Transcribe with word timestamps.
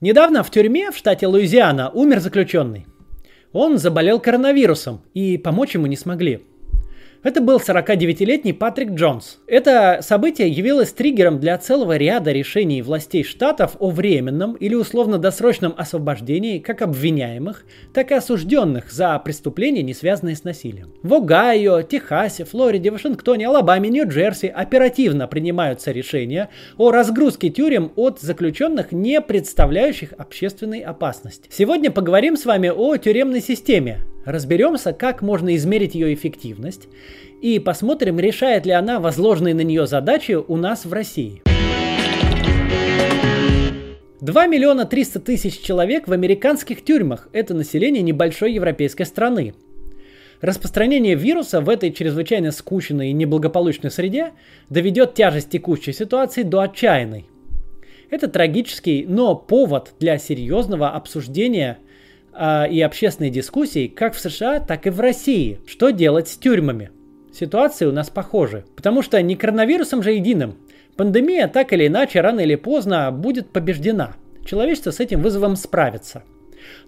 Недавно 0.00 0.42
в 0.42 0.50
тюрьме 0.50 0.90
в 0.90 0.96
штате 0.96 1.26
Луизиана 1.26 1.90
умер 1.90 2.20
заключенный. 2.20 2.86
Он 3.52 3.76
заболел 3.76 4.18
коронавирусом, 4.18 5.02
и 5.12 5.36
помочь 5.36 5.74
ему 5.74 5.86
не 5.86 5.96
смогли. 5.96 6.46
Это 7.22 7.42
был 7.42 7.58
49-летний 7.58 8.54
Патрик 8.54 8.92
Джонс. 8.92 9.40
Это 9.46 9.98
событие 10.00 10.48
явилось 10.48 10.90
триггером 10.90 11.38
для 11.38 11.58
целого 11.58 11.98
ряда 11.98 12.32
решений 12.32 12.80
властей 12.80 13.24
штатов 13.24 13.76
о 13.78 13.90
временном 13.90 14.54
или 14.54 14.74
условно-досрочном 14.74 15.74
освобождении 15.76 16.60
как 16.60 16.80
обвиняемых, 16.80 17.66
так 17.92 18.10
и 18.10 18.14
осужденных 18.14 18.90
за 18.90 19.18
преступления, 19.18 19.82
не 19.82 19.92
связанные 19.92 20.34
с 20.34 20.44
насилием. 20.44 20.94
В 21.02 21.12
Огайо, 21.12 21.82
Техасе, 21.82 22.46
Флориде, 22.46 22.90
Вашингтоне, 22.90 23.48
Алабаме, 23.48 23.90
Нью-Джерси 23.90 24.46
оперативно 24.46 25.28
принимаются 25.28 25.92
решения 25.92 26.48
о 26.78 26.90
разгрузке 26.90 27.50
тюрем 27.50 27.92
от 27.96 28.18
заключенных, 28.22 28.92
не 28.92 29.20
представляющих 29.20 30.14
общественной 30.16 30.80
опасности. 30.80 31.50
Сегодня 31.52 31.90
поговорим 31.90 32.38
с 32.38 32.46
вами 32.46 32.68
о 32.70 32.96
тюремной 32.96 33.42
системе, 33.42 34.06
Разберемся, 34.24 34.92
как 34.92 35.22
можно 35.22 35.54
измерить 35.56 35.94
ее 35.94 36.12
эффективность 36.12 36.88
и 37.40 37.58
посмотрим, 37.58 38.20
решает 38.20 38.66
ли 38.66 38.72
она 38.72 39.00
возложенные 39.00 39.54
на 39.54 39.62
нее 39.62 39.86
задачи 39.86 40.32
у 40.32 40.56
нас 40.56 40.84
в 40.84 40.92
России. 40.92 41.42
2 44.20 44.46
миллиона 44.46 44.84
300 44.84 45.20
тысяч 45.20 45.60
человек 45.60 46.06
в 46.06 46.12
американских 46.12 46.84
тюрьмах– 46.84 47.28
это 47.32 47.54
население 47.54 48.02
небольшой 48.02 48.52
европейской 48.52 49.04
страны. 49.04 49.54
Распространение 50.42 51.14
вируса 51.14 51.62
в 51.62 51.70
этой 51.70 51.90
чрезвычайно 51.90 52.52
скучной 52.52 53.10
и 53.10 53.14
неблагополучной 53.14 53.90
среде 53.90 54.32
доведет 54.68 55.14
тяжесть 55.14 55.48
текущей 55.48 55.92
ситуации 55.92 56.42
до 56.42 56.60
отчаянной. 56.60 57.26
Это 58.10 58.28
трагический, 58.28 59.06
но 59.06 59.34
повод 59.34 59.94
для 59.98 60.18
серьезного 60.18 60.90
обсуждения– 60.90 61.78
а, 62.32 62.66
и 62.66 62.80
общественной 62.80 63.30
дискуссии 63.30 63.88
как 63.88 64.14
в 64.14 64.20
США, 64.20 64.60
так 64.60 64.86
и 64.86 64.90
в 64.90 65.00
России. 65.00 65.60
Что 65.66 65.90
делать 65.90 66.28
с 66.28 66.36
тюрьмами? 66.36 66.90
Ситуации 67.32 67.86
у 67.86 67.92
нас 67.92 68.10
похожи, 68.10 68.64
потому 68.76 69.02
что 69.02 69.20
не 69.22 69.36
коронавирусом 69.36 70.02
же 70.02 70.12
единым. 70.12 70.56
Пандемия 70.96 71.48
так 71.48 71.72
или 71.72 71.86
иначе, 71.86 72.20
рано 72.20 72.40
или 72.40 72.56
поздно 72.56 73.10
будет 73.12 73.50
побеждена. 73.50 74.14
Человечество 74.44 74.90
с 74.90 75.00
этим 75.00 75.22
вызовом 75.22 75.56
справится. 75.56 76.24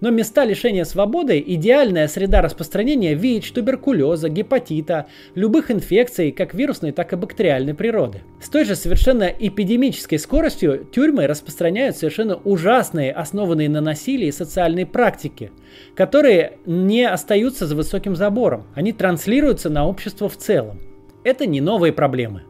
Но 0.01 0.11
места 0.11 0.45
лишения 0.45 0.85
свободы– 0.85 1.43
идеальная 1.47 2.09
среда 2.09 2.43
распространения 2.43 3.15
ВИЧ, 3.15 3.53
туберкулеза, 3.53 4.29
гепатита, 4.29 5.07
любых 5.35 5.71
инфекций, 5.71 6.33
как 6.33 6.55
вирусной, 6.55 6.93
так 6.93 7.13
и 7.13 7.17
бактериальной 7.17 7.75
природы. 7.75 8.23
С 8.41 8.49
той 8.49 8.65
же 8.65 8.77
совершенно 8.77 9.25
эпидемической 9.25 10.19
скоростью 10.19 10.87
тюрьмы 10.93 11.27
распространяют 11.27 11.97
совершенно 11.97 12.37
ужасные, 12.37 13.13
основанные 13.13 13.69
на 13.69 13.81
насилии 13.81 14.31
социальные 14.31 14.87
практики, 14.87 15.53
которые 15.95 16.59
не 16.67 17.09
остаются 17.09 17.67
за 17.67 17.77
высоким 17.77 18.17
забором. 18.17 18.67
Они 18.75 18.93
транслируются 18.93 19.71
на 19.71 19.87
общество 19.87 20.29
в 20.29 20.37
целом. 20.37 20.81
Это 21.25 21.47
не 21.47 21.61
новые 21.61 21.93
проблемы. 21.93 22.43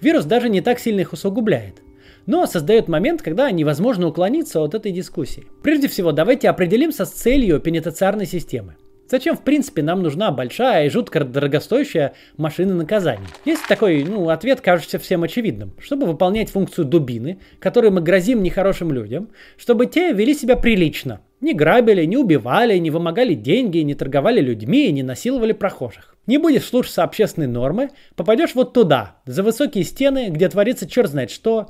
Вирус 0.00 0.24
даже 0.24 0.48
не 0.48 0.60
так 0.60 0.78
сильно 0.78 1.00
их 1.00 1.12
усугубляет 1.12 1.84
но 2.26 2.46
создает 2.46 2.88
момент, 2.88 3.22
когда 3.22 3.50
невозможно 3.50 4.06
уклониться 4.08 4.60
от 4.60 4.74
этой 4.74 4.92
дискуссии. 4.92 5.46
Прежде 5.62 5.88
всего, 5.88 6.12
давайте 6.12 6.48
определимся 6.48 7.04
с 7.04 7.10
целью 7.10 7.60
пенитенциарной 7.60 8.26
системы. 8.26 8.76
Зачем, 9.06 9.36
в 9.36 9.42
принципе, 9.42 9.82
нам 9.82 10.02
нужна 10.02 10.30
большая 10.30 10.86
и 10.86 10.88
жутко 10.88 11.24
дорогостоящая 11.24 12.14
машина 12.38 12.74
наказаний? 12.74 13.26
Есть 13.44 13.66
такой, 13.68 14.02
ну, 14.02 14.30
ответ, 14.30 14.62
кажется 14.62 14.98
всем 14.98 15.22
очевидным. 15.22 15.74
Чтобы 15.78 16.06
выполнять 16.06 16.50
функцию 16.50 16.86
дубины, 16.86 17.38
которой 17.58 17.90
мы 17.90 18.00
грозим 18.00 18.42
нехорошим 18.42 18.92
людям, 18.92 19.28
чтобы 19.58 19.86
те 19.86 20.12
вели 20.12 20.32
себя 20.32 20.56
прилично. 20.56 21.20
Не 21.42 21.52
грабили, 21.52 22.06
не 22.06 22.16
убивали, 22.16 22.78
не 22.78 22.90
вымогали 22.90 23.34
деньги, 23.34 23.78
не 23.78 23.94
торговали 23.94 24.40
людьми, 24.40 24.90
не 24.90 25.02
насиловали 25.02 25.52
прохожих. 25.52 26.16
Не 26.26 26.38
будешь 26.38 26.64
слушаться 26.64 27.02
общественной 27.02 27.46
нормы, 27.46 27.90
попадешь 28.16 28.54
вот 28.54 28.72
туда, 28.72 29.16
за 29.26 29.42
высокие 29.42 29.84
стены, 29.84 30.30
где 30.30 30.48
творится 30.48 30.88
черт 30.88 31.10
знает 31.10 31.30
что, 31.30 31.68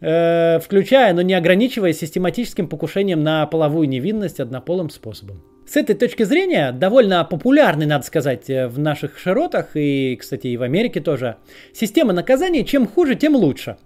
э, 0.00 0.58
включая, 0.60 1.12
но 1.14 1.22
не 1.22 1.34
ограничивая 1.34 1.92
систематическим 1.92 2.68
покушением 2.68 3.22
на 3.22 3.46
половую 3.46 3.88
невинность 3.88 4.40
однополым 4.40 4.90
способом. 4.90 5.42
С 5.66 5.76
этой 5.76 5.94
точки 5.94 6.22
зрения, 6.22 6.72
довольно 6.72 7.24
популярной, 7.24 7.86
надо 7.86 8.04
сказать, 8.04 8.48
э, 8.48 8.68
в 8.68 8.78
наших 8.78 9.18
широтах 9.18 9.70
и, 9.74 10.16
кстати, 10.16 10.48
и 10.48 10.56
в 10.56 10.62
Америке 10.62 11.00
тоже, 11.00 11.36
система 11.72 12.12
наказаний 12.12 12.64
чем 12.64 12.86
хуже, 12.86 13.14
тем 13.14 13.36
лучше. 13.36 13.76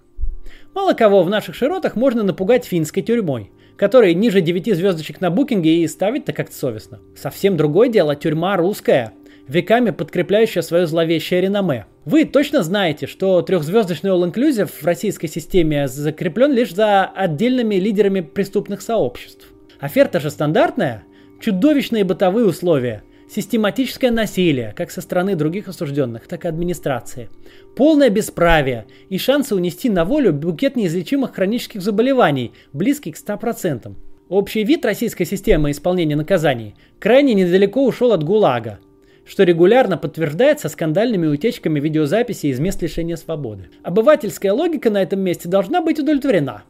Мало 0.74 0.94
кого 0.94 1.22
в 1.22 1.30
наших 1.30 1.54
широтах 1.54 1.96
можно 1.96 2.22
напугать 2.22 2.64
финской 2.64 3.02
тюрьмой, 3.02 3.50
которой 3.76 4.14
ниже 4.14 4.40
9 4.40 4.74
звездочек 4.76 5.20
на 5.20 5.30
букинге 5.30 5.82
и 5.82 5.88
ставить-то 5.88 6.32
как-то 6.32 6.54
совестно. 6.54 7.00
Совсем 7.16 7.56
другое 7.56 7.88
дело 7.88 8.16
тюрьма 8.16 8.56
русская– 8.56 9.12
веками 9.52 9.90
подкрепляющая 9.90 10.62
свое 10.62 10.86
зловещее 10.86 11.40
реноме. 11.40 11.86
Вы 12.04 12.24
точно 12.24 12.62
знаете, 12.62 13.06
что 13.06 13.42
трехзвездочный 13.42 14.10
All-Inclusive 14.10 14.66
в 14.66 14.84
российской 14.84 15.28
системе 15.28 15.86
закреплен 15.86 16.52
лишь 16.52 16.74
за 16.74 17.04
отдельными 17.04 17.76
лидерами 17.76 18.20
преступных 18.22 18.82
сообществ. 18.82 19.46
Оферта 19.78 20.18
же 20.18 20.30
стандартная, 20.30 21.04
чудовищные 21.40 22.04
бытовые 22.04 22.46
условия, 22.46 23.02
систематическое 23.28 24.10
насилие, 24.10 24.72
как 24.76 24.90
со 24.90 25.00
стороны 25.00 25.36
других 25.36 25.68
осужденных, 25.68 26.26
так 26.26 26.44
и 26.44 26.48
администрации, 26.48 27.28
полное 27.76 28.10
бесправие 28.10 28.86
и 29.10 29.18
шансы 29.18 29.54
унести 29.54 29.90
на 29.90 30.04
волю 30.04 30.32
букет 30.32 30.76
неизлечимых 30.76 31.34
хронических 31.34 31.82
заболеваний, 31.82 32.52
близкий 32.72 33.12
к 33.12 33.18
100%. 33.18 33.94
Общий 34.28 34.64
вид 34.64 34.84
российской 34.84 35.24
системы 35.24 35.70
исполнения 35.70 36.16
наказаний 36.16 36.74
крайне 36.98 37.34
недалеко 37.34 37.84
ушел 37.84 38.12
от 38.12 38.24
ГУЛАГа– 38.24 38.78
что 39.24 39.44
регулярно 39.44 39.96
подтверждается 39.96 40.68
скандальными 40.68 41.26
утечками 41.26 41.80
видеозаписи 41.80 42.46
из 42.46 42.60
мест 42.60 42.82
лишения 42.82 43.16
свободы. 43.16 43.68
Обывательская 43.82 44.52
логика 44.52 44.90
на 44.90 45.02
этом 45.02 45.20
месте 45.20 45.48
должна 45.48 45.80
быть 45.80 45.98
удовлетворена. 45.98 46.64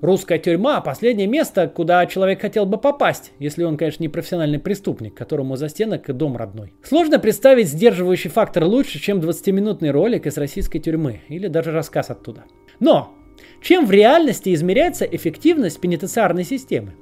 Русская 0.00 0.38
тюрьма– 0.38 0.80
последнее 0.82 1.26
место, 1.26 1.68
куда 1.68 2.06
человек 2.06 2.40
хотел 2.40 2.64
бы 2.64 2.78
попасть, 2.78 3.32
если 3.38 3.64
он, 3.64 3.76
конечно, 3.76 4.02
не 4.02 4.08
профессиональный 4.08 4.58
преступник, 4.58 5.14
которому 5.14 5.56
за 5.56 5.68
стенок 5.68 6.08
и 6.08 6.14
дом 6.14 6.38
родной. 6.38 6.72
Сложно 6.82 7.18
представить 7.18 7.68
сдерживающий 7.68 8.30
фактор 8.30 8.64
лучше, 8.64 8.98
чем 8.98 9.20
20-минутный 9.20 9.90
ролик 9.90 10.26
из 10.26 10.38
российской 10.38 10.78
тюрьмы 10.78 11.20
или 11.28 11.48
даже 11.48 11.70
рассказ 11.70 12.08
оттуда. 12.08 12.44
Но 12.78 13.14
чем 13.62 13.84
в 13.84 13.90
реальности 13.90 14.54
измеряется 14.54 15.04
эффективность 15.04 15.80
пенитенциарной 15.80 16.44
системы? 16.44 16.94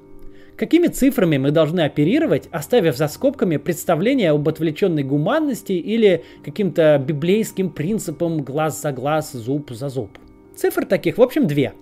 Какими 0.58 0.88
цифрами 0.88 1.38
мы 1.38 1.52
должны 1.52 1.82
оперировать, 1.82 2.48
оставив 2.50 2.96
за 2.96 3.06
скобками 3.06 3.58
представление 3.58 4.30
об 4.32 4.48
отвлеченной 4.48 5.04
гуманности 5.04 5.70
или 5.70 6.24
каким-то 6.44 6.98
библейским 6.98 7.70
принципом 7.70 8.42
глаз 8.42 8.82
за 8.82 8.90
глаз, 8.90 9.30
зуб 9.34 9.70
за 9.70 9.88
зуб? 9.88 10.18
Цифр 10.56 10.84
таких, 10.84 11.18
в 11.18 11.22
общем, 11.22 11.46
две. 11.46 11.74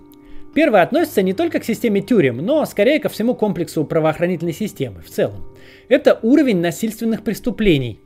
Первая 0.54 0.82
относится 0.82 1.22
не 1.22 1.32
только 1.32 1.60
к 1.60 1.64
системе 1.64 2.02
тюрем, 2.02 2.36
но 2.44 2.66
скорее 2.66 3.00
ко 3.00 3.08
всему 3.08 3.34
комплексу 3.34 3.82
правоохранительной 3.84 4.52
системы 4.52 5.00
в 5.00 5.08
целом. 5.08 5.46
Это 5.88 6.18
уровень 6.22 6.60
насильственных 6.60 7.24
преступлений. 7.24 7.98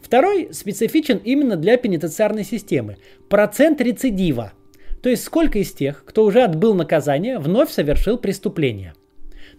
Второй 0.00 0.50
специфичен 0.52 1.20
именно 1.24 1.56
для 1.56 1.76
пенитенциарной 1.76 2.44
системы. 2.44 2.98
Процент 3.28 3.80
рецидива. 3.80 4.52
То 5.02 5.08
есть 5.08 5.24
сколько 5.24 5.58
из 5.58 5.72
тех, 5.72 6.04
кто 6.04 6.24
уже 6.24 6.42
отбыл 6.44 6.74
наказание, 6.74 7.40
вновь 7.40 7.70
совершил 7.72 8.18
преступление. 8.18 8.94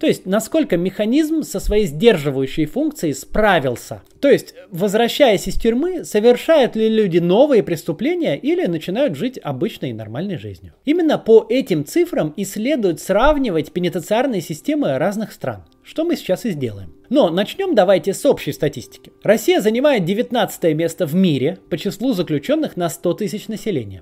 То 0.01 0.07
есть, 0.07 0.25
насколько 0.25 0.77
механизм 0.77 1.43
со 1.43 1.59
своей 1.59 1.85
сдерживающей 1.85 2.65
функцией 2.65 3.13
справился. 3.13 4.01
То 4.19 4.29
есть, 4.29 4.55
возвращаясь 4.71 5.47
из 5.47 5.53
тюрьмы, 5.53 6.05
совершают 6.05 6.75
ли 6.75 6.89
люди 6.89 7.19
новые 7.19 7.61
преступления 7.61 8.35
или 8.35 8.65
начинают 8.65 9.15
жить 9.15 9.39
обычной 9.43 9.93
нормальной 9.93 10.39
жизнью. 10.39 10.73
Именно 10.85 11.19
по 11.19 11.45
этим 11.47 11.85
цифрам 11.85 12.33
и 12.35 12.45
следует 12.45 12.99
сравнивать 12.99 13.73
пенитенциарные 13.73 14.41
системы 14.41 14.97
разных 14.97 15.33
стран. 15.33 15.65
Что 15.83 16.03
мы 16.03 16.15
сейчас 16.15 16.45
и 16.45 16.49
сделаем. 16.49 16.95
Но 17.09 17.29
начнем 17.29 17.75
давайте 17.75 18.15
с 18.15 18.25
общей 18.25 18.53
статистики. 18.53 19.11
Россия 19.21 19.61
занимает 19.61 20.03
19 20.03 20.63
место 20.75 21.05
в 21.05 21.13
мире 21.13 21.59
по 21.69 21.77
числу 21.77 22.13
заключенных 22.13 22.75
на 22.75 22.89
100 22.89 23.13
тысяч 23.13 23.47
населения. 23.47 24.01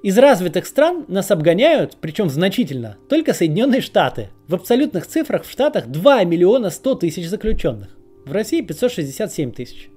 Из 0.00 0.16
развитых 0.16 0.66
стран 0.66 1.04
нас 1.08 1.30
обгоняют, 1.32 1.96
причем 2.00 2.30
значительно, 2.30 2.98
только 3.08 3.34
Соединенные 3.34 3.80
Штаты. 3.80 4.28
В 4.46 4.54
абсолютных 4.54 5.06
цифрах 5.06 5.44
в 5.44 5.50
Штатах 5.50 5.88
2 5.88 6.24
миллиона 6.24 6.70
100 6.70 6.94
тысяч 6.96 7.28
заключенных. 7.28 7.96
В 8.24 8.32
России 8.32 8.60
567 8.60 9.52
тысяч. 9.52 9.90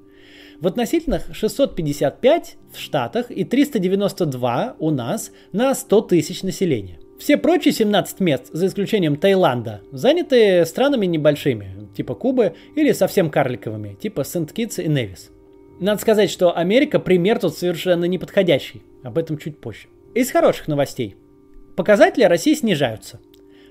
В 0.59 0.67
относительных 0.67 1.29
655 1.33 2.57
в 2.71 2.79
Штатах 2.79 3.31
и 3.31 3.43
392 3.43 4.75
у 4.77 4.91
нас 4.91 5.31
на 5.51 5.73
100 5.73 6.01
тысяч 6.01 6.43
населения. 6.43 6.99
Все 7.19 7.37
прочие 7.37 7.71
17 7.71 8.19
мест, 8.19 8.49
за 8.51 8.67
исключением 8.67 9.15
Таиланда, 9.15 9.81
заняты 9.91 10.65
странами 10.65 11.05
небольшими, 11.05 11.89
типа 11.95 12.15
Кубы, 12.15 12.53
или 12.75 12.91
совсем 12.91 13.29
карликовыми, 13.29 13.95
типа 14.01 14.23
Сент-Китс 14.23 14.79
и 14.79 14.87
Невис. 14.87 15.30
Надо 15.81 15.99
сказать, 15.99 16.29
что 16.29 16.55
Америка 16.55 16.99
пример 16.99 17.39
тут 17.39 17.57
совершенно 17.57 18.05
неподходящий. 18.05 18.83
Об 19.03 19.17
этом 19.17 19.39
чуть 19.39 19.57
позже. 19.57 19.87
Из 20.13 20.29
хороших 20.29 20.67
новостей. 20.67 21.15
Показатели 21.75 22.23
России 22.23 22.53
снижаются. 22.53 23.19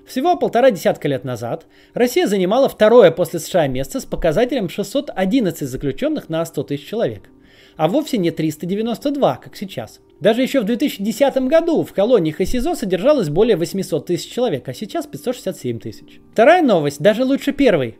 Всего 0.05 0.35
полтора 0.35 0.71
десятка 0.71 1.07
лет 1.07 1.23
назад 1.23 1.67
Россия 1.93 2.27
занимала 2.27 2.67
второе 2.67 3.11
после 3.11 3.39
США 3.39 3.67
место 3.67 4.01
с 4.01 4.05
показателем 4.05 4.67
611 4.67 5.69
заключенных 5.69 6.27
на 6.27 6.43
100 6.43 6.63
тысяч 6.63 6.85
человек, 6.85 7.29
а 7.77 7.87
вовсе 7.87 8.17
не 8.17 8.31
392, 8.31 9.37
как 9.37 9.55
сейчас. 9.55 10.01
Даже 10.19 10.41
еще 10.41 10.59
в 10.59 10.65
2010 10.65 11.37
году 11.47 11.81
в 11.83 11.93
колониях 11.93 12.41
и 12.41 12.45
СИЗО 12.45 12.75
содержалось 12.75 13.29
более 13.29 13.55
800 13.55 14.05
тысяч 14.05 14.29
человек, 14.29 14.67
а 14.67 14.73
сейчас 14.73 15.07
567 15.07 15.79
тысяч. 15.79 16.19
Вторая 16.33 16.61
новость 16.61 16.99
даже 16.99 17.23
лучше 17.23 17.53
первой. 17.53 17.97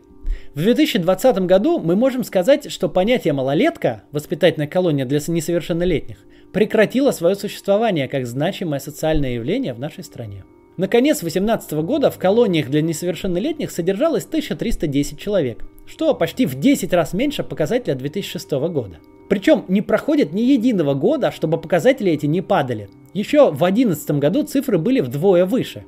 В 0.54 0.62
2020 0.62 1.38
году 1.40 1.78
мы 1.78 1.96
можем 1.96 2.24
сказать, 2.24 2.70
что 2.70 2.88
понятие 2.88 3.32
«малолетка»– 3.32 4.02
воспитательная 4.12 4.68
колония 4.68 5.06
для 5.06 5.20
несовершеннолетних– 5.26 6.18
прекратило 6.52 7.10
свое 7.10 7.34
существование 7.34 8.08
как 8.08 8.26
значимое 8.26 8.78
социальное 8.78 9.34
явление 9.34 9.74
в 9.74 9.80
нашей 9.80 10.04
стране. 10.04 10.44
Наконец 10.76 11.20
2018 11.20 11.72
года 11.84 12.10
в 12.10 12.18
колониях 12.18 12.70
для 12.70 12.80
несовершеннолетних 12.80 13.70
содержалось 13.70 14.24
1310 14.24 15.18
человек, 15.18 15.64
что 15.86 16.14
почти 16.14 16.46
в 16.46 16.58
10 16.58 16.92
раз 16.92 17.12
меньше 17.12 17.42
показателя 17.42 17.94
2006 17.94 18.50
года. 18.52 18.98
Причем 19.28 19.64
не 19.68 19.82
проходит 19.82 20.32
ни 20.32 20.40
единого 20.40 20.94
года, 20.94 21.30
чтобы 21.30 21.60
показатели 21.60 22.10
эти 22.10 22.26
не 22.26 22.40
падали. 22.40 22.88
Еще 23.12 23.50
в 23.50 23.58
2011 23.58 24.10
году 24.12 24.42
цифры 24.44 24.78
были 24.78 25.00
вдвое 25.00 25.44
выше. 25.44 25.84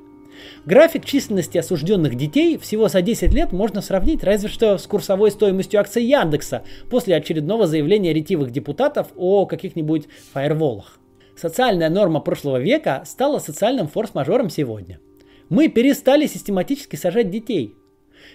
График 0.64 1.04
численности 1.04 1.58
осужденных 1.58 2.14
детей 2.16 2.58
всего 2.58 2.88
за 2.88 3.02
10 3.02 3.32
лет 3.32 3.52
можно 3.52 3.80
сравнить 3.80 4.24
разве 4.24 4.48
что 4.48 4.78
с 4.78 4.86
курсовой 4.86 5.30
стоимостью 5.30 5.80
акций 5.80 6.04
Яндекса 6.04 6.62
после 6.90 7.16
очередного 7.16 7.66
заявления 7.66 8.12
ретивых 8.12 8.50
депутатов 8.50 9.08
о 9.16 9.46
каких-нибудь 9.46 10.08
фаерволах. 10.32 10.98
Социальная 11.36 11.90
норма 11.90 12.20
прошлого 12.20 12.58
века 12.58 13.02
стала 13.04 13.38
социальным 13.38 13.88
форс-мажором 13.88 14.50
сегодня. 14.50 15.00
Мы 15.48 15.68
перестали 15.68 16.26
систематически 16.26 16.96
сажать 16.96 17.30
детей. 17.30 17.74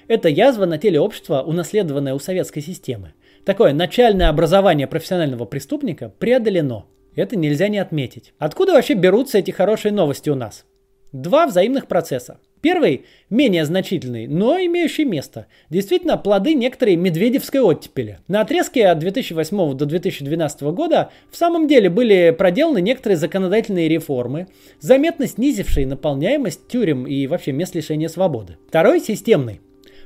Это 0.08 0.30
язва 0.30 0.66
на 0.66 0.78
теле 0.78 1.00
общества, 1.00 1.42
унаследованная 1.42 2.14
у 2.14 2.20
советской 2.20 2.62
системы. 2.62 3.14
Такое 3.46 3.74
начальное 3.74 4.30
образование 4.30 4.86
профессионального 4.86 5.46
преступника 5.46 6.14
преодолено. 6.20 6.86
Это 7.16 7.36
нельзя 7.36 7.68
не 7.68 7.80
отметить. 7.80 8.34
Откуда 8.38 8.74
вообще 8.74 8.94
берутся 8.94 9.40
эти 9.40 9.52
хорошие 9.52 9.92
новости 9.92 10.30
у 10.30 10.36
нас? 10.36 10.66
Два 11.12 11.48
взаимных 11.48 11.88
процесса. 11.88 12.38
Первый 12.62 13.06
менее 13.30 13.64
значительный, 13.66 14.28
но 14.28 14.58
имеющий 14.60 15.06
место. 15.06 15.48
Действительно, 15.70 16.18
плоды 16.18 16.54
некоторой 16.54 16.98
медведевской 16.98 17.62
оттепели. 17.62 18.20
На 18.28 18.42
отрезке 18.42 18.88
от 18.88 19.00
2008 19.00 19.78
до 19.78 19.86
2012 19.86 20.62
года 20.64 21.10
в 21.32 21.38
самом 21.38 21.68
деле 21.68 21.90
были 21.90 22.36
проделаны 22.38 22.82
некоторые 22.82 23.18
законодательные 23.18 23.88
реформы, 23.88 24.48
заметно 24.82 25.26
снизившие 25.26 25.88
наполняемость 25.88 26.68
тюрем 26.68 27.08
и 27.08 27.28
вообще 27.28 27.54
мест 27.54 27.76
лишения 27.76 28.10
свободы. 28.10 28.58
Второй 28.68 29.00
системный. 29.00 29.62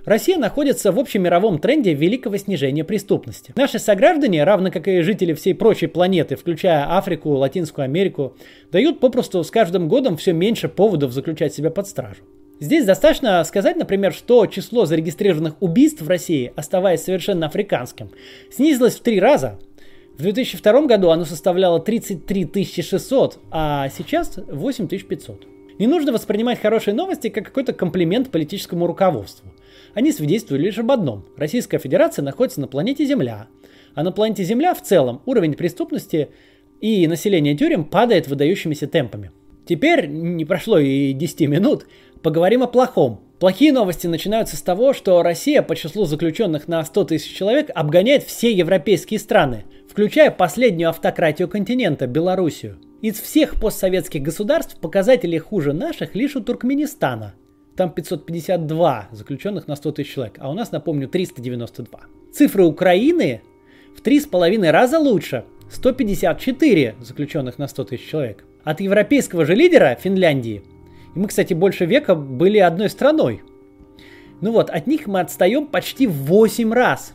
Россия 0.05 0.37
находится 0.37 0.91
в 0.91 0.99
общемировом 0.99 1.59
тренде 1.59 1.93
великого 1.93 2.35
снижения 2.35 2.83
преступности. 2.83 3.53
Наши 3.55 3.79
сограждане, 3.79 4.43
равно 4.43 4.69
как 4.69 4.87
и 4.89 5.01
жители 5.01 5.33
всей 5.33 5.55
прочей 5.55 5.87
планеты, 5.87 6.35
включая 6.35 6.97
Африку, 6.97 7.29
Латинскую 7.29 7.85
Америку, 7.85 8.35
дают 8.69 8.99
попросту 8.99 9.41
с 9.43 9.51
каждым 9.51 9.87
годом 9.87 10.17
все 10.17 10.33
меньше 10.33 10.67
поводов 10.67 11.13
заключать 11.13 11.53
себя 11.53 11.69
под 11.69 11.87
стражу. 11.87 12.23
Здесь 12.59 12.85
достаточно 12.85 13.41
сказать, 13.45 13.77
например, 13.77 14.13
что 14.13 14.45
число 14.45 14.85
зарегистрированных 14.85 15.55
убийств 15.61 16.01
в 16.01 16.09
России, 16.09 16.51
оставаясь 16.55 17.03
совершенно 17.03 17.47
африканским, 17.47 18.11
снизилось 18.51 18.95
в 18.95 19.01
три 19.01 19.21
раза. 19.21 19.57
В 20.17 20.21
2002 20.21 20.81
году 20.81 21.11
оно 21.11 21.23
составляло 21.23 21.79
33 21.79 22.65
600, 22.65 23.39
а 23.51 23.87
сейчас 23.89 24.37
8 24.47 24.87
500. 24.87 25.47
Не 25.79 25.87
нужно 25.87 26.11
воспринимать 26.11 26.61
хорошие 26.61 26.93
новости 26.93 27.29
как 27.29 27.45
какой-то 27.45 27.73
комплимент 27.73 28.29
политическому 28.29 28.85
руководству. 28.85 29.52
Они 29.93 30.11
свидетельствуют 30.11 30.63
лишь 30.63 30.77
об 30.77 30.91
одном. 30.91 31.25
Российская 31.37 31.79
Федерация 31.79 32.23
находится 32.23 32.61
на 32.61 32.67
планете 32.67 33.05
Земля. 33.05 33.47
А 33.95 34.03
на 34.03 34.11
планете 34.11 34.43
Земля 34.43 34.73
в 34.73 34.81
целом 34.81 35.21
уровень 35.25 35.53
преступности 35.53 36.29
и 36.81 37.07
населения 37.07 37.55
тюрем 37.55 37.85
падает 37.85 38.27
выдающимися 38.27 38.87
темпами. 38.87 39.31
Теперь, 39.65 40.07
не 40.07 40.45
прошло 40.45 40.77
и 40.77 41.13
10 41.13 41.41
минут, 41.47 41.85
Поговорим 42.23 42.63
о 42.63 42.67
плохом. 42.67 43.19
Плохие 43.37 43.73
новости 43.73 44.07
начинаются 44.07 44.55
с 44.55 44.61
того, 44.61 44.93
что 44.93 45.21
Россия 45.23 45.61
по 45.61 45.75
числу 45.75 46.05
заключенных 46.05 46.69
на 46.69 46.81
100 46.81 47.03
тысяч 47.03 47.35
человек 47.35 47.69
обгоняет 47.75 48.23
все 48.23 48.49
европейские 48.53 49.19
страны, 49.19 49.65
включая 49.89 50.31
последнюю 50.31 50.89
автократию 50.89 51.49
континента– 51.49 52.07
Белоруссию. 52.07 52.79
Из 53.01 53.19
всех 53.19 53.59
постсоветских 53.59 54.21
государств 54.21 54.79
показатели 54.79 55.37
хуже 55.37 55.73
наших 55.73 56.15
лишь 56.15 56.37
у 56.37 56.39
Туркменистана. 56.39 57.33
Там 57.75 57.91
552 57.91 59.09
заключенных 59.11 59.67
на 59.67 59.75
100 59.75 59.91
тысяч 59.93 60.13
человек, 60.13 60.37
а 60.39 60.51
у 60.51 60.53
нас, 60.53 60.71
напомню, 60.71 61.07
392. 61.07 61.99
Цифры 62.31 62.63
Украины 62.65 63.41
в 63.95 64.01
3,5 64.01 64.69
раза 64.71 64.99
лучше– 64.99 65.45
154 65.71 66.95
заключенных 67.01 67.57
на 67.57 67.67
100 67.67 67.83
тысяч 67.85 68.07
человек. 68.07 68.45
От 68.63 68.79
европейского 68.79 69.45
же 69.45 69.55
лидера 69.55 69.97
Финляндии 69.99 70.61
и 71.15 71.19
мы, 71.19 71.27
кстати, 71.27 71.53
больше 71.53 71.85
века 71.85 72.15
были 72.15 72.57
одной 72.57 72.89
страной. 72.89 73.41
Ну 74.41 74.51
вот, 74.51 74.69
от 74.69 74.87
них 74.87 75.07
мы 75.07 75.19
отстаем 75.19 75.67
почти 75.67 76.07
в 76.07 76.13
8 76.13 76.73
раз. 76.73 77.13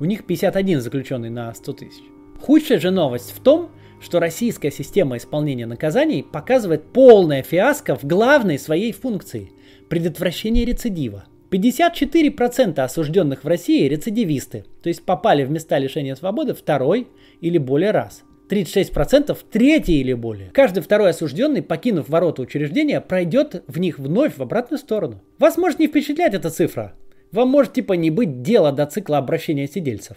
У 0.00 0.04
них 0.04 0.24
51 0.24 0.80
заключенный 0.80 1.30
на 1.30 1.52
100 1.52 1.72
тысяч. 1.74 2.02
Худшая 2.40 2.78
же 2.78 2.90
новость 2.90 3.34
в 3.36 3.40
том, 3.40 3.70
что 4.00 4.20
российская 4.20 4.70
система 4.70 5.16
исполнения 5.16 5.66
наказаний 5.66 6.22
показывает 6.22 6.84
полное 6.92 7.42
фиаско 7.42 7.96
в 7.96 8.04
главной 8.04 8.58
своей 8.58 8.92
функции– 8.92 9.52
предотвращение 9.88 10.64
рецидива. 10.64 11.24
54% 11.50 12.78
осужденных 12.80 13.44
в 13.44 13.48
России 13.48 13.88
рецидивисты, 13.88 14.64
то 14.82 14.88
есть 14.88 15.02
попали 15.04 15.44
в 15.44 15.50
места 15.50 15.78
лишения 15.78 16.14
свободы 16.14 16.54
второй 16.54 17.08
или 17.40 17.58
более 17.58 17.90
раз. 17.90 18.22
36% 18.48 19.36
третий 19.50 20.00
или 20.00 20.14
более. 20.14 20.50
Каждый 20.50 20.82
второй 20.82 21.10
осужденный, 21.10 21.62
покинув 21.62 22.08
ворота 22.08 22.42
учреждения, 22.42 23.00
пройдет 23.00 23.62
в 23.66 23.78
них 23.78 23.98
вновь 23.98 24.36
в 24.36 24.42
обратную 24.42 24.78
сторону. 24.78 25.22
Вас 25.38 25.56
может 25.56 25.78
не 25.78 25.86
впечатлять 25.86 26.34
эта 26.34 26.50
цифра. 26.50 26.94
Вам 27.30 27.48
может 27.48 27.74
типа 27.74 27.92
не 27.92 28.10
быть 28.10 28.42
дела 28.42 28.72
до 28.72 28.86
цикла 28.86 29.18
обращения 29.18 29.68
сидельцев. 29.68 30.16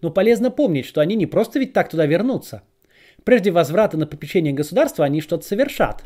Но 0.00 0.10
полезно 0.10 0.50
помнить, 0.50 0.86
что 0.86 1.00
они 1.00 1.16
не 1.16 1.26
просто 1.26 1.58
ведь 1.58 1.72
так 1.72 1.88
туда 1.88 2.06
вернутся. 2.06 2.62
Прежде 3.24 3.50
возврата 3.50 3.96
на 3.96 4.06
попечение 4.06 4.52
государства 4.52 5.04
они 5.04 5.20
что-то 5.20 5.44
совершат. 5.44 6.04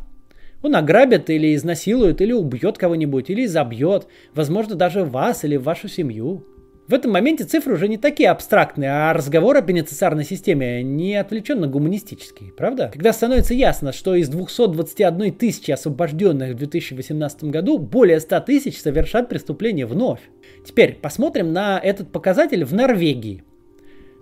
Он 0.63 0.75
ограбит 0.75 1.29
или 1.29 1.53
изнасилует, 1.53 2.21
или 2.21 2.31
убьет 2.31 2.77
кого-нибудь, 2.77 3.29
или 3.29 3.45
забьет, 3.45 4.07
возможно, 4.33 4.75
даже 4.75 5.03
вас 5.03 5.43
или 5.43 5.57
вашу 5.57 5.87
семью. 5.89 6.45
В 6.87 6.93
этом 6.93 7.11
моменте 7.11 7.45
цифры 7.45 7.75
уже 7.75 7.87
не 7.87 7.97
такие 7.97 8.29
абстрактные, 8.29 8.89
а 8.89 9.13
разговор 9.13 9.55
о 9.55 9.61
пенитенциарной 9.61 10.25
системе 10.25 10.83
не 10.83 11.15
отвлеченно 11.15 11.67
гуманистический, 11.67 12.51
правда? 12.57 12.89
Когда 12.91 13.13
становится 13.13 13.53
ясно, 13.53 13.93
что 13.93 14.15
из 14.15 14.27
221 14.27 15.33
тысячи 15.33 15.71
освобожденных 15.71 16.53
в 16.53 16.57
2018 16.57 17.45
году 17.45 17.77
более 17.77 18.19
100 18.19 18.39
тысяч 18.41 18.81
совершат 18.81 19.29
преступление 19.29 19.85
вновь. 19.85 20.19
Теперь 20.65 20.95
посмотрим 20.95 21.53
на 21.53 21.79
этот 21.79 22.11
показатель 22.11 22.65
в 22.65 22.73
Норвегии. 22.73 23.43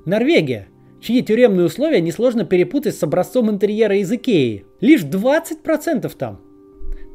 Норвегия, 0.05 0.67
чьи 1.01 1.21
тюремные 1.21 1.65
условия 1.65 1.99
несложно 1.99 2.45
перепутать 2.45 2.95
с 2.95 3.03
образцом 3.03 3.49
интерьера 3.49 3.97
из 3.97 4.11
Икеи. 4.11 4.65
Лишь 4.79 5.01
20% 5.03 6.11
там. 6.17 6.39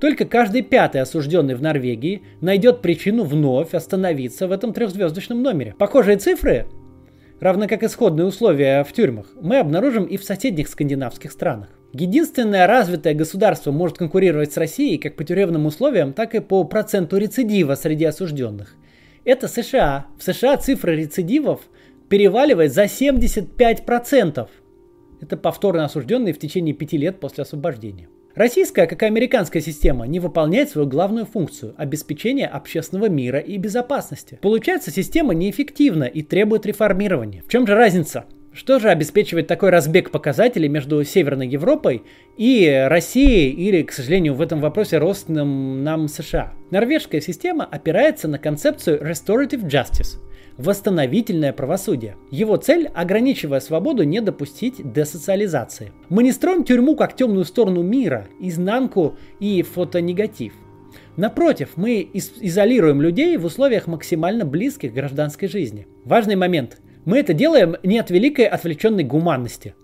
Только 0.01 0.27
каждый 0.27 0.63
пятый 0.63 1.01
осужденный 1.01 1.55
в 1.55 1.63
Норвегии 1.63 2.23
найдет 2.43 2.83
причину 2.83 3.25
вновь 3.25 3.73
остановиться 3.73 4.47
в 4.47 4.53
этом 4.53 4.75
трехзвездочном 4.75 5.43
номере. 5.43 5.75
Похожие 5.79 6.19
цифры, 6.19 6.67
равно 7.41 7.67
как 7.67 7.83
исходные 7.83 8.27
условия 8.27 8.85
в 8.85 8.93
тюрьмах, 8.93 9.27
мы 9.41 9.59
обнаружим 9.59 10.05
и 10.05 10.19
в 10.19 10.25
соседних 10.25 10.69
скандинавских 10.69 11.33
странах. 11.33 11.69
Единственное 11.93 12.67
развитое 12.67 13.15
государство 13.15 13.73
может 13.73 13.97
конкурировать 13.97 14.53
с 14.53 14.59
Россией 14.59 14.99
как 14.99 15.17
по 15.17 15.25
тюремным 15.25 15.65
условиям, 15.65 16.13
так 16.13 16.35
и 16.35 16.41
по 16.41 16.65
проценту 16.65 17.17
рецидива 17.17 17.75
среди 17.75 18.05
осужденных. 18.05 18.75
Это 19.25 19.49
США. 19.49 20.07
В 20.19 20.23
США 20.23 20.59
цифра 20.59 20.91
рецидивов 20.91 21.63
переваливает 22.09 22.73
за 22.73 22.85
75%. 22.85 24.49
Это 25.21 25.37
повторно 25.37 25.85
осужденные 25.85 26.35
в 26.35 26.39
течение 26.39 26.75
пяти 26.75 26.99
лет 26.99 27.21
после 27.21 27.43
освобождения. 27.43 28.09
Российская, 28.35 28.87
как 28.87 29.03
и 29.03 29.07
американская 29.07 29.63
система, 29.63 30.07
не 30.07 30.21
выполняет 30.21 30.69
свою 30.69 30.87
главную 30.87 31.25
функцию– 31.25 31.75
обеспечения 31.79 32.47
общественного 32.47 33.09
мира 33.09 33.39
и 33.39 33.57
безопасности. 33.57 34.39
Получается, 34.43 34.91
система 34.91 35.33
неэффективна 35.33 36.05
и 36.05 36.23
требует 36.23 36.67
реформирования. 36.67 37.43
В 37.47 37.51
чем 37.51 37.67
же 37.67 37.75
разница? 37.75 38.27
Что 38.53 38.79
же 38.79 38.91
обеспечивает 38.91 39.47
такой 39.47 39.71
разбег 39.71 40.11
показателей 40.11 40.69
между 40.69 41.03
Северной 41.03 41.49
Европой 41.49 42.03
и 42.37 42.87
Россией 42.89 43.51
или, 43.53 43.83
к 43.83 43.93
сожалению, 43.93 44.35
в 44.35 44.43
этом 44.43 44.61
вопросе 44.61 44.99
родственным 44.99 45.83
нам 45.83 46.07
США? 46.07 46.53
Норвежская 46.71 47.23
система 47.23 47.65
опирается 47.65 48.29
на 48.29 48.39
концепцию 48.39 49.03
restorative 49.03 49.65
justice– 49.65 50.19
восстановительное 50.59 51.53
правосудие. 51.53 52.17
Его 52.31 52.57
цель, 52.57 52.89
ограничивая 52.95 53.61
свободу, 53.61 54.05
не 54.05 54.21
допустить 54.21 54.93
десоциализации. 54.93 55.93
Мы 56.09 56.23
не 56.23 56.33
строим 56.33 56.65
тюрьму 56.65 56.97
как 56.97 57.17
темную 57.17 57.45
сторону 57.45 57.83
мира, 57.83 58.27
изнанку 58.41 59.17
и 59.41 59.63
фотонегатив. 59.63 60.55
Напротив, 61.17 61.71
мы 61.77 62.09
изолируем 62.13 63.01
людей 63.01 63.37
в 63.37 63.45
условиях 63.45 63.87
максимально 63.87 64.45
близких 64.45 64.93
к 64.93 64.95
гражданской 64.95 65.49
жизни. 65.49 65.87
Важный 66.05 66.37
момент. 66.37 66.79
Мы 67.05 67.19
это 67.19 67.33
делаем 67.35 67.77
не 67.83 67.99
от 67.99 68.11
великой 68.11 68.47
отвлеченной 68.47 69.05
гуманности. 69.05 69.75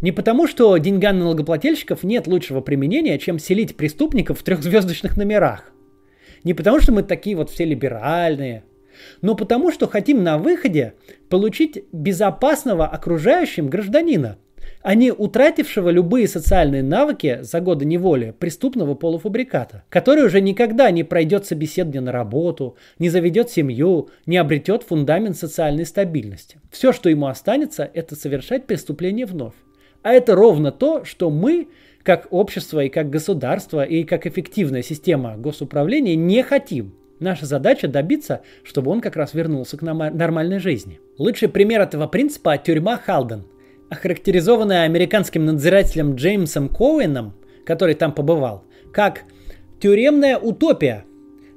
Не 0.00 0.12
потому, 0.12 0.46
что 0.46 0.76
деньгам 0.76 1.18
налогоплательщиков 1.18 2.04
нет 2.04 2.26
лучшего 2.26 2.60
применения, 2.60 3.18
чем 3.18 3.38
селить 3.38 3.76
преступников 3.76 4.38
в 4.38 4.42
трехзвездочных 4.44 5.16
номерах. 5.16 5.72
Не 6.44 6.54
потому, 6.54 6.80
что 6.80 6.92
мы 6.92 7.02
такие 7.02 7.36
вот 7.36 7.50
все 7.50 7.64
либеральные, 7.64 8.62
но 9.20 9.34
потому, 9.34 9.70
что 9.72 9.86
хотим 9.86 10.22
на 10.22 10.38
выходе 10.38 10.94
получить 11.28 11.84
безопасного 11.92 12.86
окружающим 12.86 13.68
гражданина– 13.68 14.38
а 14.82 14.94
не 14.94 15.12
утратившего 15.12 15.90
любые 15.90 16.28
социальные 16.28 16.82
навыки 16.82 17.38
за 17.42 17.60
годы 17.60 17.84
неволи 17.84 18.34
преступного 18.38 18.94
полуфабриката, 18.94 19.84
который 19.88 20.24
уже 20.24 20.40
никогда 20.40 20.90
не 20.90 21.04
пройдет 21.04 21.46
собеседование 21.46 22.00
на 22.00 22.12
работу, 22.12 22.76
не 22.98 23.08
заведет 23.08 23.50
семью, 23.50 24.08
не 24.26 24.36
обретет 24.36 24.84
фундамент 24.84 25.36
социальной 25.36 25.86
стабильности. 25.86 26.60
Все, 26.70 26.92
что 26.92 27.08
ему 27.08 27.26
останется, 27.26 27.90
это 27.92 28.16
совершать 28.16 28.66
преступление 28.66 29.26
вновь. 29.26 29.54
А 30.02 30.12
это 30.12 30.34
ровно 30.34 30.70
то, 30.70 31.04
что 31.04 31.28
мы, 31.28 31.68
как 32.02 32.28
общество 32.30 32.84
и 32.84 32.88
как 32.88 33.10
государство 33.10 33.84
и 33.84 34.04
как 34.04 34.26
эффективная 34.26 34.82
система 34.82 35.36
госуправления 35.36 36.14
не 36.14 36.42
хотим. 36.42 36.94
Наша 37.20 37.46
задача 37.46 37.88
добиться, 37.88 38.42
чтобы 38.62 38.90
он 38.90 39.00
как 39.00 39.16
раз 39.16 39.34
вернулся 39.34 39.76
к 39.76 39.82
нормальной 39.82 40.58
жизни. 40.58 41.00
Лучший 41.18 41.48
пример 41.48 41.80
этого 41.80 42.06
принципа– 42.06 42.56
тюрьма 42.64 42.96
Халден– 42.96 43.44
охарактеризованная 43.90 44.84
американским 44.84 45.44
надзирателем 45.44 46.14
Джеймсом 46.14 46.68
Коуэном, 46.68 47.34
который 47.64 47.94
там 47.94 48.12
побывал, 48.12 48.64
как 48.92 49.24
тюремная 49.80 50.38
утопия, 50.38 51.04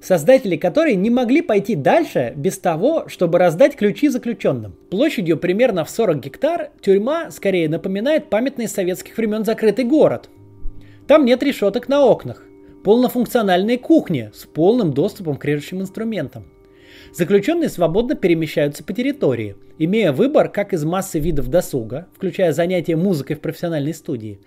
создатели 0.01 0.55
которой 0.55 0.95
не 0.95 1.09
могли 1.09 1.41
пойти 1.41 1.75
дальше 1.75 2.33
без 2.35 2.57
того, 2.57 3.07
чтобы 3.07 3.37
раздать 3.37 3.75
ключи 3.75 4.09
заключенным. 4.09 4.75
Площадью 4.89 5.37
примерно 5.37 5.85
в 5.85 5.89
40 5.89 6.19
гектар 6.19 6.71
тюрьма 6.81 7.31
скорее 7.31 7.69
напоминает 7.69 8.29
памятный 8.29 8.67
советских 8.67 9.17
времен 9.17 9.45
закрытый 9.45 9.85
город. 9.85 10.29
Там 11.07 11.25
нет 11.25 11.43
решеток 11.43 11.87
на 11.87 12.05
окнах, 12.05 12.45
полнофункциональные 12.83 13.77
кухни 13.77 14.31
с 14.33 14.45
полным 14.45 14.93
доступом 14.93 15.37
к 15.37 15.45
режущим 15.45 15.81
инструментам. 15.81 16.45
Заключенные 17.13 17.69
свободно 17.69 18.15
перемещаются 18.15 18.83
по 18.83 18.93
территории, 18.93 19.55
имея 19.77 20.13
выбор 20.13 20.49
как 20.49 20.71
из 20.73 20.85
массы 20.85 21.19
видов 21.19 21.49
досуга, 21.49 22.07
включая 22.15 22.53
занятия 22.53 22.95
музыкой 22.95 23.35
в 23.35 23.41
профессиональной 23.41 23.93
студии, 23.93 24.39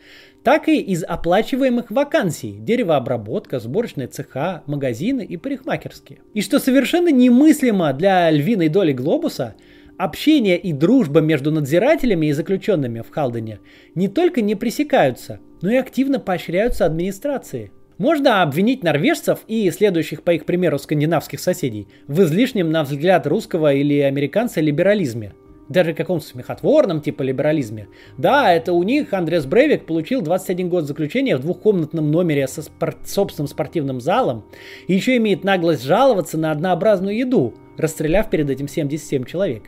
так 0.43 0.69
и 0.69 0.81
из 0.81 1.05
оплачиваемых 1.05 1.91
вакансий– 1.91 2.57
деревообработка, 2.59 3.61
сборочные 3.61 4.09
цеха, 4.09 4.63
магазины 4.67 5.23
и 5.23 5.37
парикмахерские. 5.37 6.21
И 6.33 6.41
что 6.41 6.59
совершенно 6.59 7.09
немыслимо 7.09 7.93
для 7.93 8.31
львиной 8.31 8.69
доли 8.69 8.93
глобуса– 8.93 9.55
Общение 9.97 10.59
и 10.59 10.73
дружба 10.73 11.21
между 11.21 11.53
надзирателями 11.53 12.27
и 12.27 12.33
заключенными 12.33 13.01
в 13.01 13.11
Халдене 13.11 13.61
не 13.95 14.09
только 14.09 14.43
не 14.43 14.57
пресекаются, 14.57 15.39
но 15.63 15.71
и 15.71 15.77
активно 15.77 16.19
поощряются 16.19 16.85
администрацией. 16.85 17.71
Можно 17.99 18.43
обвинить 18.43 18.83
норвежцев 18.83 19.41
и 19.47 19.71
следующих 19.71 20.23
по 20.23 20.33
их 20.33 20.45
примеру 20.47 20.79
скандинавских 20.79 21.39
соседей 21.39 21.87
в 22.09 22.23
излишнем, 22.23 22.71
на 22.71 22.83
взгляд 22.83 23.27
русского 23.27 23.73
или 23.73 24.01
американца, 24.01 24.61
либерализме. 24.61 25.35
Даже 25.69 25.95
каком-то 25.95 26.27
смехотворном 26.27 27.01
типа 27.01 27.23
либерализме. 27.23 27.89
Да, 28.19 28.53
это 28.53 28.73
у 28.73 28.83
них 28.83 29.15
Андрес 29.15 29.47
Брейвик 29.47 29.87
получил 29.87 30.21
21 30.21 30.69
год 30.69 30.85
заключения 30.85 31.37
в 31.37 31.41
двухкомнатном 31.41 32.11
номере 32.11 32.47
со 32.49 32.63
спор- 32.63 32.97
собственным 33.05 33.49
спортивным 33.49 34.01
залом 34.01 34.45
и 34.89 34.95
еще 34.95 35.17
имеет 35.17 35.43
наглость 35.43 35.85
жаловаться 35.85 36.37
на 36.37 36.51
однообразную 36.51 37.17
еду, 37.17 37.55
расстреляв 37.79 38.29
перед 38.29 38.51
этим 38.51 38.69
77 38.69 39.25
человек. 39.25 39.63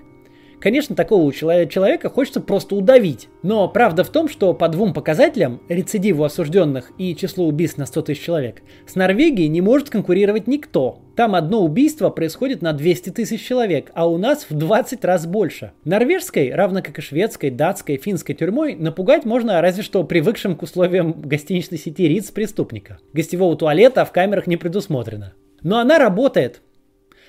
Конечно, 0.61 0.97
такого 0.97 1.33
человека 1.33 2.09
хочется 2.09 2.41
просто 2.41 2.75
удавить. 2.75 3.29
Но 3.43 3.69
правда 3.69 4.05
в 4.05 4.09
том, 4.09 4.29
что 4.29 4.55
по 4.55 4.69
двум 4.69 4.95
показателям, 4.95 5.61
рецидиву 5.69 6.25
осужденных 6.25 6.93
и 6.99 7.15
числу 7.15 7.47
убийств 7.47 7.79
на 7.79 7.87
100 7.87 8.03
тысяч 8.03 8.23
человек, 8.23 8.63
с 8.87 8.95
Норвегией 8.95 9.49
не 9.49 9.61
может 9.61 9.91
конкурировать 9.91 10.47
никто. 10.47 11.01
Там 11.15 11.35
одно 11.35 11.63
убийство 11.63 12.11
происходит 12.11 12.63
на 12.63 12.73
200 12.73 13.11
тысяч 13.11 13.47
человек, 13.47 13.91
а 13.95 14.09
у 14.09 14.19
нас 14.19 14.47
в 14.49 14.55
20 14.55 15.05
раз 15.05 15.27
больше. 15.27 15.73
Норвежской, 15.85 16.53
равно 16.53 16.83
как 16.83 16.99
и 16.99 17.03
шведской, 17.03 17.51
датской, 17.51 17.97
финской 17.97 18.35
тюрьмой, 18.35 18.75
напугать 18.75 19.25
можно 19.25 19.61
разве 19.61 19.83
что 19.83 20.05
привыкшим 20.05 20.57
к 20.57 20.63
условиям 20.63 21.13
гостиничной 21.21 21.79
сети 21.79 22.09
риц 22.09 22.31
преступника. 22.31 22.99
Гостевого 23.13 23.57
туалета 23.57 24.05
в 24.05 24.13
камерах 24.13 24.47
не 24.47 24.57
предусмотрено. 24.57 25.35
Но 25.63 25.79
она 25.79 25.99
работает. 25.99 26.63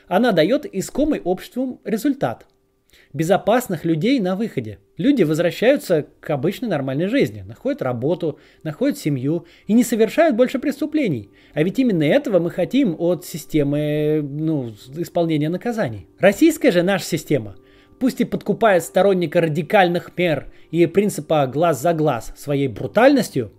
Она 0.08 0.32
дает 0.32 0.66
искомый 0.74 1.22
обществом 1.22 1.80
результат– 1.84 2.46
безопасных 3.14 3.86
людей 3.86 4.20
на 4.20 4.36
выходе. 4.36 4.80
Люди 4.98 5.24
возвращаются 5.24 6.08
к 6.20 6.30
обычной 6.30 6.70
нормальной 6.70 7.08
жизни, 7.08 7.44
находят 7.48 7.82
работу, 7.82 8.40
находят 8.64 8.98
семью 8.98 9.46
и 9.68 9.74
не 9.74 9.84
совершают 9.84 10.36
больше 10.36 10.60
преступлений. 10.60 11.30
А 11.54 11.64
ведь 11.64 11.80
именно 11.80 12.04
этого 12.04 12.40
мы 12.40 12.50
хотим 12.50 12.96
от 13.00 13.26
системы 13.26 14.22
ну, 14.22 14.72
исполнения 14.98 15.50
наказаний. 15.50 16.08
Российская 16.20 16.72
же 16.72 16.84
наша 16.84 17.06
система, 17.06 17.56
пусть 18.00 18.22
и 18.22 18.26
подкупает 18.26 18.84
сторонника 18.84 19.42
радикальных 19.42 20.12
мер 20.18 20.52
и 20.72 20.86
принципа 20.86 21.48
глаз 21.48 21.82
за 21.82 21.94
глаз 21.94 22.34
своей 22.36 22.68
брутальностью, 22.68 23.52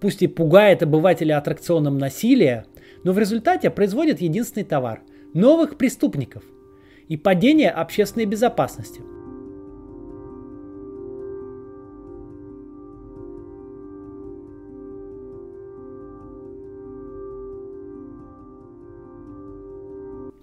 пусть 0.00 0.22
и 0.22 0.28
пугает 0.28 0.82
обывателя 0.82 1.38
аттракционом 1.38 1.98
насилия, 1.98 2.66
но 3.04 3.12
в 3.12 3.18
результате 3.18 3.70
производит 3.70 4.20
единственный 4.20 4.64
товар– 4.64 5.00
новых 5.34 5.76
преступников– 5.78 6.42
и 7.08 7.16
падение 7.16 7.70
общественной 7.70 8.26
безопасности. 8.26 9.02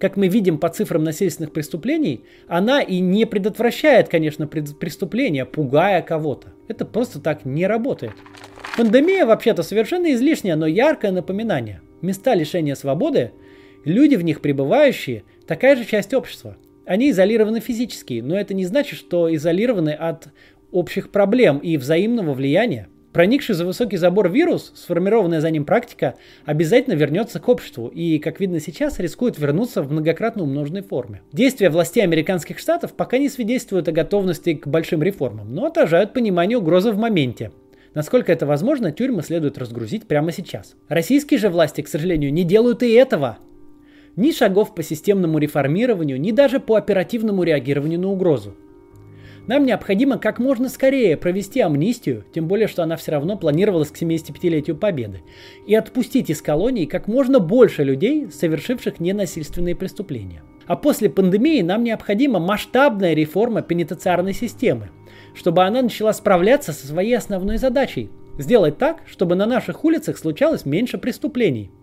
как 0.01 0.17
мы 0.17 0.27
видим 0.27 0.57
по 0.57 0.67
цифрам 0.67 1.03
насильственных 1.03 1.53
преступлений, 1.53 2.25
она 2.47 2.81
и 2.81 2.99
не 2.99 3.25
предотвращает, 3.25 4.09
конечно, 4.09 4.47
преступления, 4.47 5.45
пугая 5.45 6.01
кого-то. 6.01 6.53
Это 6.67 6.85
просто 6.85 7.21
так 7.21 7.45
не 7.45 7.67
работает. 7.67 8.13
Пандемия 8.75 9.25
вообще-то 9.27 9.61
совершенно 9.61 10.11
излишнее, 10.13 10.55
но 10.55 10.65
яркое 10.65 11.11
напоминание. 11.11 11.81
Места 12.01 12.33
лишения 12.33 12.73
свободы, 12.73 13.31
люди 13.85 14.15
в 14.15 14.23
них 14.23 14.41
пребывающие, 14.41 15.23
такая 15.47 15.75
же 15.75 15.85
часть 15.85 16.13
общества. 16.13 16.57
Они 16.85 17.11
изолированы 17.11 17.59
физически, 17.59 18.21
но 18.23 18.37
это 18.37 18.53
не 18.53 18.65
значит, 18.65 18.97
что 18.97 19.33
изолированы 19.33 19.91
от 19.91 20.29
общих 20.71 21.11
проблем 21.11 21.59
и 21.59 21.77
взаимного 21.77 22.33
влияния. 22.33 22.87
Проникший 23.13 23.55
за 23.55 23.65
высокий 23.65 23.97
забор 23.97 24.29
вирус, 24.29 24.71
сформированная 24.73 25.41
за 25.41 25.51
ним 25.51 25.65
практика, 25.65 26.15
обязательно 26.45 26.93
вернется 26.93 27.41
к 27.41 27.49
обществу 27.49 27.87
и, 27.87 28.19
как 28.19 28.39
видно 28.39 28.61
сейчас, 28.61 28.99
рискует 28.99 29.37
вернуться 29.37 29.83
в 29.83 29.91
многократно 29.91 30.43
умноженной 30.43 30.81
форме. 30.81 31.21
Действия 31.33 31.69
властей 31.69 32.03
американских 32.03 32.57
штатов 32.57 32.93
пока 32.93 33.17
не 33.17 33.27
свидетельствуют 33.27 33.89
о 33.89 33.91
готовности 33.91 34.53
к 34.53 34.65
большим 34.65 35.03
реформам, 35.03 35.53
но 35.53 35.65
отражают 35.65 36.13
понимание 36.13 36.57
угрозы 36.57 36.93
в 36.93 36.97
моменте. 36.97 37.51
Насколько 37.93 38.31
это 38.31 38.45
возможно, 38.45 38.93
тюрьмы 38.93 39.23
следует 39.23 39.57
разгрузить 39.57 40.07
прямо 40.07 40.31
сейчас. 40.31 40.75
Российские 40.87 41.37
же 41.37 41.49
власти, 41.49 41.81
к 41.81 41.89
сожалению, 41.89 42.31
не 42.31 42.45
делают 42.45 42.81
и 42.81 42.93
этого 42.93 43.39
ни 44.15 44.31
шагов 44.31 44.75
по 44.75 44.83
системному 44.83 45.37
реформированию, 45.37 46.19
ни 46.19 46.31
даже 46.31 46.59
по 46.59 46.75
оперативному 46.75 47.43
реагированию 47.43 47.99
на 47.99 48.09
угрозу. 48.09 48.55
Нам 49.47 49.65
необходимо 49.65 50.19
как 50.19 50.37
можно 50.39 50.69
скорее 50.69 51.17
провести 51.17 51.61
амнистию, 51.61 52.23
тем 52.33 52.47
более, 52.47 52.67
что 52.67 52.83
она 52.83 52.95
все 52.95 53.11
равно 53.11 53.37
планировалась 53.37 53.89
к 53.89 53.99
75-летию 53.99 54.77
Победы, 54.77 55.21
и 55.65 55.73
отпустить 55.73 56.29
из 56.29 56.41
колонии 56.41 56.85
как 56.85 57.07
можно 57.07 57.39
больше 57.39 57.83
людей, 57.83 58.29
совершивших 58.31 58.99
ненасильственные 58.99 59.75
преступления. 59.75 60.43
А 60.67 60.75
после 60.75 61.09
пандемии 61.09 61.61
нам 61.61 61.83
необходима 61.83 62.39
масштабная 62.39 63.13
реформа 63.13 63.63
пенитенциарной 63.63 64.33
системы, 64.33 64.89
чтобы 65.33 65.63
она 65.63 65.81
начала 65.81 66.13
справляться 66.13 66.71
со 66.71 66.85
своей 66.85 67.17
основной 67.17 67.57
задачей– 67.57 68.09
сделать 68.37 68.77
так, 68.77 69.01
чтобы 69.07 69.35
на 69.35 69.45
наших 69.45 69.83
улицах 69.83 70.17
случалось 70.17 70.65
меньше 70.65 70.97
преступлений– 70.99 71.71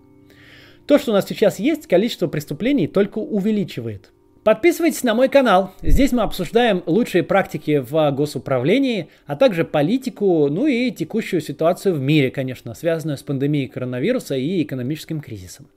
то, 0.88 0.98
что 0.98 1.10
у 1.10 1.14
нас 1.14 1.26
сейчас 1.28 1.58
есть, 1.58 1.86
количество 1.86 2.28
преступлений 2.28 2.86
только 2.86 3.18
увеличивает. 3.18 4.10
Подписывайтесь 4.42 5.02
на 5.02 5.14
мой 5.14 5.28
канал. 5.28 5.74
Здесь 5.82 6.12
мы 6.12 6.22
обсуждаем 6.22 6.82
лучшие 6.86 7.22
практики 7.22 7.84
в 7.86 8.10
госуправлении, 8.12 9.10
а 9.26 9.36
также 9.36 9.64
политику, 9.64 10.48
ну 10.48 10.66
и 10.66 10.90
текущую 10.90 11.42
ситуацию 11.42 11.94
в 11.94 12.00
мире, 12.00 12.30
конечно, 12.30 12.72
связанную 12.72 13.18
с 13.18 13.22
пандемией 13.22 13.68
коронавируса 13.68 14.36
и 14.36 14.62
экономическим 14.62 15.20
кризисом. 15.20 15.68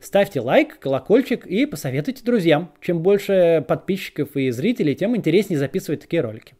Ставьте 0.00 0.40
лайк, 0.40 0.78
колокольчик 0.78 1.46
и 1.46 1.66
посоветуйте 1.66 2.22
друзьям. 2.22 2.70
Чем 2.80 3.00
больше 3.00 3.64
подписчиков 3.66 4.36
и 4.36 4.50
зрителей, 4.50 4.94
тем 4.94 5.16
интереснее 5.16 5.58
записывать 5.58 6.02
такие 6.02 6.22
ролики. 6.22 6.54